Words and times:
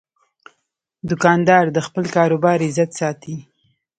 دوکاندار 1.09 1.65
د 1.71 1.77
خپل 1.87 2.05
کاروبار 2.15 2.57
عزت 2.67 2.89
ساتي. 2.99 3.35